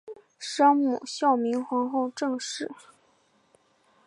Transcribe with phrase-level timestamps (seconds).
[0.39, 2.71] 生母孝明皇后郑氏。